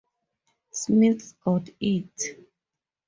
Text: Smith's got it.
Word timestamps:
Smith's 0.71 1.33
got 1.45 1.69
it. 1.79 2.39